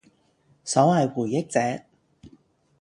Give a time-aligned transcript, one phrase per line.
[0.63, 1.47] 所謂回憶
[1.77, 1.83] 者，